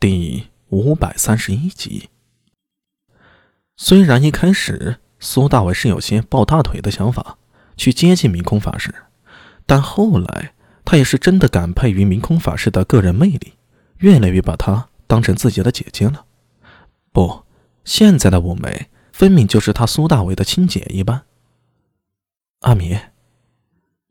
[0.00, 2.08] 第五百三十一集。
[3.76, 7.36] 虽然一开始苏大伟是有些抱大腿的想法，
[7.76, 8.94] 去接近明空法师，
[9.66, 10.54] 但后来
[10.86, 13.52] 他也是真的感佩于明空法师的个人魅力，
[13.98, 16.24] 越来越把他当成自己的姐姐了。
[17.12, 17.44] 不，
[17.84, 21.24] 现在的五梅分明就是他苏大伟的亲姐一般。
[22.60, 22.98] 阿米，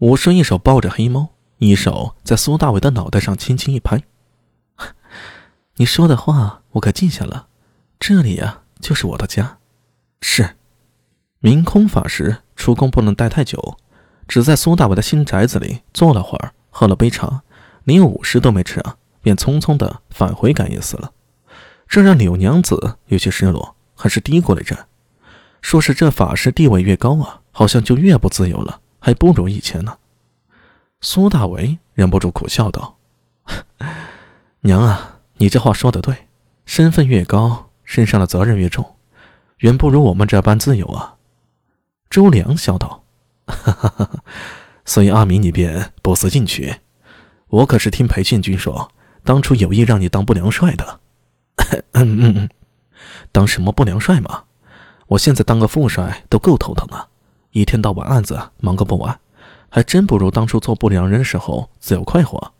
[0.00, 4.02] 武顺一手抱着黑猫，一手在苏大伟的脑袋上轻轻一拍。
[5.80, 7.46] 你说的话我可记下了，
[8.00, 9.58] 这里呀就是我的家。
[10.20, 10.56] 是，
[11.38, 13.78] 明空法师出宫不能待太久，
[14.26, 17.42] 只在苏大伟的新宅子里坐了会儿，喝了杯茶，
[17.84, 21.12] 连午食都没吃啊，便匆匆的返回感业寺了。
[21.86, 24.88] 这让柳娘子有些失落，还是嘀咕了着，
[25.62, 29.96] 说是这法师地位越高啊，好像就越不自由了，还不如以前呢。
[31.00, 32.96] 苏大为忍不住苦笑道
[34.62, 36.26] ：“娘啊。”你这话说的对，
[36.66, 38.96] 身份越高，身上的责任越重，
[39.58, 41.14] 远不如我们这般自由啊。
[42.10, 43.04] 周良笑道
[43.46, 44.10] ：“哈哈哈！
[44.84, 46.74] 所以阿明你便不思进取。
[47.48, 48.90] 我可是听裴建军说，
[49.22, 51.00] 当初有意让你当不良帅的。
[51.92, 52.48] 嗯嗯嗯，
[53.30, 54.44] 当什么不良帅嘛？
[55.06, 57.08] 我现在当个副帅都够头疼啊，
[57.52, 59.20] 一天到晚案子忙个不完，
[59.68, 62.52] 还真不如当初做不良人时候自由快活。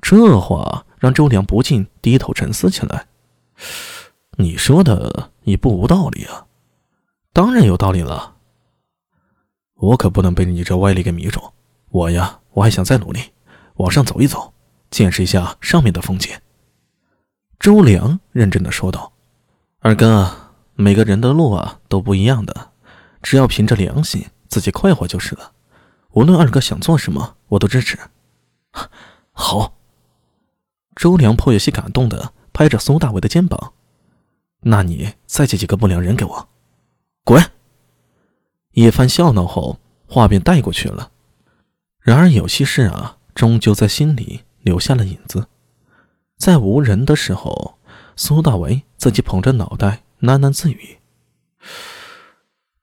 [0.00, 3.06] 这话。”让周良不禁低头沉思起来。
[4.36, 6.46] 你说的也不无道理啊，
[7.32, 8.36] 当然有道理了。
[9.74, 11.42] 我可不能被你这歪理给迷住。
[11.90, 13.20] 我呀，我还想再努力，
[13.78, 14.54] 往上走一走，
[14.92, 16.32] 见识一下上面的风景。
[17.58, 19.12] 周良认真的说道
[19.82, 22.70] ：“二哥，每个人的路啊都不一样的，
[23.22, 25.50] 只要凭着良心，自己快活就是了。
[26.12, 27.98] 无论二哥想做什么，我都支持。”
[31.02, 33.72] 周良颇有些感动的拍着苏大伟的肩膀
[34.62, 36.48] ：“那你再借几个不良人给我，
[37.24, 37.50] 滚！”
[38.70, 41.10] 一番笑闹后，话便带过去了。
[41.98, 45.48] 然而有些事啊，终究在心里留下了影子。
[46.38, 47.80] 在无人的时候，
[48.14, 50.98] 苏大为自己捧着脑袋喃喃自语：“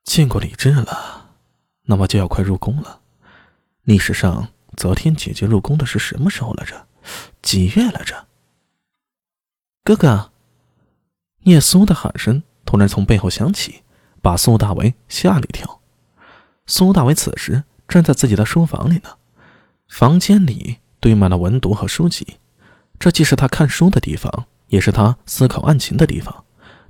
[0.04, 1.30] 见过李治了，
[1.84, 3.00] 那么就要快入宫了。
[3.84, 6.86] 历史上，昨天姐姐入宫的是什么时候来着？”
[7.42, 8.28] 几月来着？
[9.84, 10.32] 哥哥，
[11.44, 13.84] 聂苏的喊声突然从背后响起，
[14.22, 15.82] 把苏大为吓了一跳。
[16.68, 19.18] 苏大为此时站在自己的书房里呢，
[19.88, 22.38] 房间里堆满了文牍和书籍，
[23.00, 26.44] 这既是他看书的地方，也是他思考案情的地方，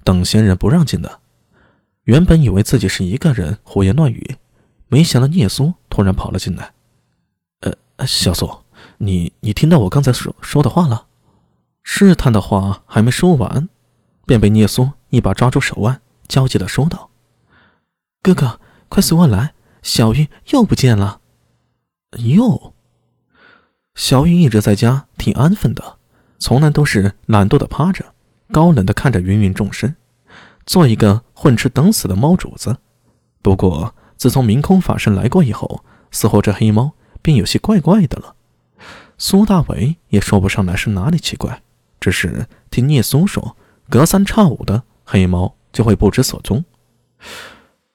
[0.03, 1.22] 等闲人不让进的。
[2.03, 4.36] 原本以为自己是一个人胡言乱语，
[4.88, 6.74] 没想到聂苏突然跑了进来。
[7.62, 8.50] 呃，小苏。
[8.97, 11.06] 你你听到我刚才说说的话了？
[11.84, 13.69] 试探的话还没说完，
[14.25, 17.09] 便被聂苏一把抓住手腕，焦急的说道
[18.22, 19.53] ：“哥哥，快随我来！
[19.81, 21.22] 小玉又不见了。”
[22.19, 22.73] 又，
[23.95, 25.97] 小玉一直在家挺安分的，
[26.38, 28.13] 从来都是懒惰的趴着，
[28.51, 29.95] 高冷的看着芸芸众生，
[30.66, 32.78] 做一个混吃等死的猫主子。
[33.41, 36.91] 不过自从明空法师来过以后，似乎这黑猫
[37.22, 38.35] 便有些怪怪的了。
[39.22, 41.62] 苏大伟也说不上来是哪里奇怪，
[42.00, 43.57] 只是听聂苏说，
[43.90, 46.63] 隔三差五的黑猫就会不知所踪，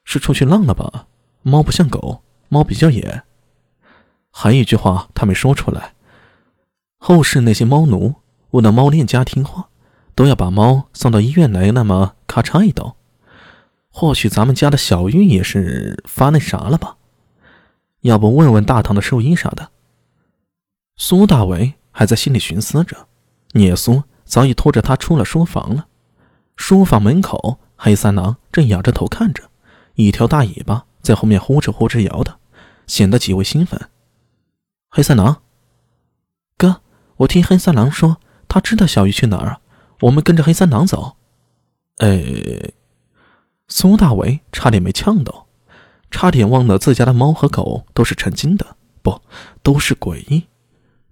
[0.05, 1.07] 是出去浪了吧？
[1.41, 3.23] 猫不像狗，猫比较野。
[4.31, 5.95] 还一句话他没说出来，
[6.99, 8.17] 后世那些猫奴
[8.51, 9.71] 为了猫恋家听话，
[10.15, 12.97] 都要把猫送到医院来，那么咔嚓一刀。
[13.89, 16.99] 或许咱们家的小玉也是发那啥了吧？
[18.03, 19.71] 要不问问大唐的兽医啥的。
[20.97, 23.09] 苏大为还在心里寻思着，
[23.53, 25.87] 聂苏早已拖着他出了书房了。
[26.57, 29.51] 书房门口，黑三郎正仰着头看着，
[29.95, 32.39] 一条大尾巴在后面呼哧呼哧摇的，
[32.87, 33.89] 显得极为兴奋。
[34.89, 35.43] 黑三郎，
[36.57, 36.81] 哥，
[37.17, 39.61] 我听黑三郎说，他知道小鱼去哪儿，
[40.03, 41.17] 我们跟着黑三郎走。
[41.99, 42.73] 哎，
[43.67, 45.49] 苏大为差点没呛到，
[46.13, 49.21] 差点忘了自家的猫和狗都是成精的，不，
[49.65, 50.45] 都是诡异。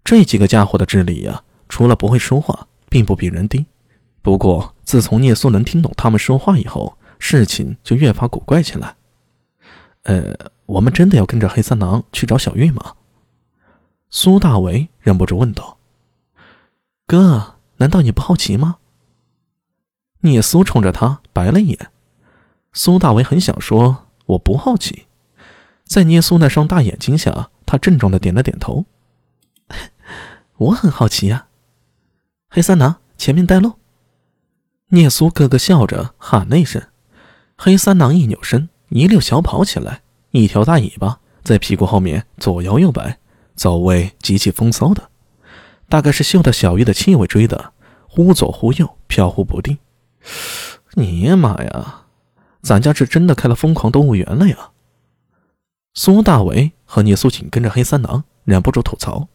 [0.04, 3.66] 这几个家伙的智力呀，除了不会说话，并不比人低。
[4.20, 8.96] 不过，自从聂苏能听懂他们说话以后，事情就越发古怪起来。
[10.02, 10.34] 呃，
[10.66, 12.94] 我们真的要跟着黑三郎去找小玉吗？
[14.10, 15.78] 苏大为忍不住问道。
[17.06, 18.76] 哥，难道你不好奇吗？
[20.20, 21.90] 聂苏冲着他白了一眼。
[22.72, 25.06] 苏大为很想说我不好奇，
[25.84, 28.84] 在聂苏那双大眼睛下，他郑重的点了点头。
[30.62, 31.48] 我很好奇呀，
[32.48, 33.72] 黑三郎，前面带路。
[34.90, 36.80] 聂苏咯咯笑着喊了一声，
[37.56, 43.18] 黑三郎一扭身，一溜小跑起来，一条大尾巴在屁股后面左摇右摆，
[43.56, 45.10] 走位极其风骚的，
[45.88, 47.72] 大概是嗅到小玉的气味追的，
[48.06, 49.78] 忽左忽右，飘忽不定。
[50.94, 52.04] 尼玛呀，
[52.60, 54.70] 咱家是真的开了疯狂动物园了呀！
[55.94, 59.28] 苏大为和聂苏紧跟着黑三郎，忍不住吐槽：“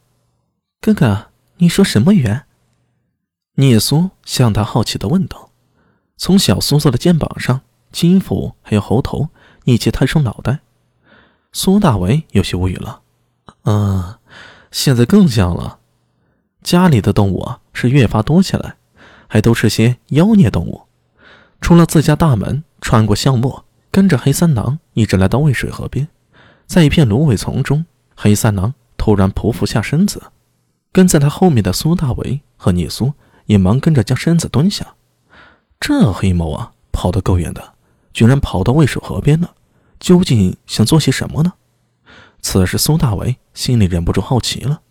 [0.88, 2.45] 哥哥，你说什么缘？”
[3.56, 5.50] 聂苏向他好奇的问道。
[6.16, 7.60] 从小苏苏的肩膀上、
[7.92, 9.28] 肌肤还有喉头，
[9.66, 10.60] 一起探出脑袋。
[11.51, 13.01] 苏大为有些无语了。
[13.66, 14.16] 嗯，
[14.72, 15.80] 现在更像了。
[16.63, 18.78] 家里的动物啊，是越发多起来，
[19.28, 20.84] 还都是些妖孽动物。
[21.60, 26.07] 出了自家大门，穿过巷陌，跟着黑三郎一直来到渭水河边，
[26.66, 27.86] 在一片芦苇丛中，
[28.16, 30.24] 黑三郎突然匍匐下身子，
[30.97, 33.13] 跟在他后面的苏大为和聂苏
[33.45, 34.95] 也忙跟着将身子蹲下。
[35.79, 37.75] 这黑猫啊，跑得够远的，
[38.13, 39.53] 居然跑到渭水河边了，
[39.99, 41.53] 究竟想做些什么呢？
[42.41, 44.81] 此时苏大为心里忍不住好奇了。